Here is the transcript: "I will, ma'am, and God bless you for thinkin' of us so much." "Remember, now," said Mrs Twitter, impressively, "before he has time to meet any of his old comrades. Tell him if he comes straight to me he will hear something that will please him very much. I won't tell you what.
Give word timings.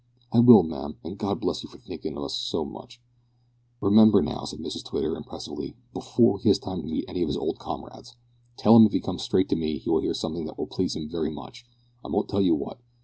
"I 0.33 0.39
will, 0.39 0.63
ma'am, 0.63 0.97
and 1.03 1.15
God 1.15 1.39
bless 1.41 1.61
you 1.61 1.69
for 1.69 1.77
thinkin' 1.77 2.17
of 2.17 2.23
us 2.23 2.33
so 2.35 2.65
much." 2.65 2.99
"Remember, 3.81 4.19
now," 4.23 4.45
said 4.45 4.57
Mrs 4.57 4.83
Twitter, 4.83 5.15
impressively, 5.15 5.75
"before 5.93 6.39
he 6.39 6.49
has 6.49 6.57
time 6.57 6.81
to 6.81 6.87
meet 6.87 7.05
any 7.07 7.21
of 7.21 7.27
his 7.27 7.37
old 7.37 7.59
comrades. 7.59 8.15
Tell 8.57 8.75
him 8.77 8.87
if 8.87 8.93
he 8.93 8.99
comes 8.99 9.21
straight 9.21 9.47
to 9.49 9.55
me 9.55 9.77
he 9.77 9.91
will 9.91 10.01
hear 10.01 10.15
something 10.15 10.45
that 10.45 10.57
will 10.57 10.65
please 10.65 10.95
him 10.95 11.07
very 11.07 11.29
much. 11.29 11.67
I 12.03 12.07
won't 12.07 12.29
tell 12.29 12.41
you 12.41 12.55
what. 12.55 12.79